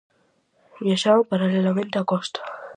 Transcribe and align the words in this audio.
Viaxaban 0.85 1.27
paralelamente 1.31 1.95
á 2.01 2.03
costa. 2.11 2.41